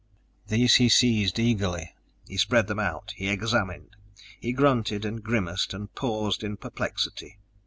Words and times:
These 0.47 0.77
he 0.77 0.89
seized 0.89 1.37
eagerly. 1.37 1.93
He 2.27 2.35
spread 2.37 2.65
them 2.65 2.79
out; 2.79 3.13
he 3.17 3.29
examined; 3.29 3.95
he 4.39 4.51
grunted 4.51 5.05
and 5.05 5.21
grimaced 5.21 5.75
and 5.75 5.93
paused 5.93 6.43
in 6.43 6.57
perplexity. 6.57 7.37